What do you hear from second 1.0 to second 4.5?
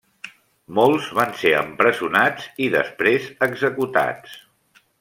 van ser empresonats i després executats.